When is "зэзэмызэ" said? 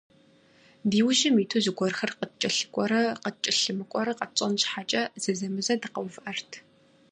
5.21-5.73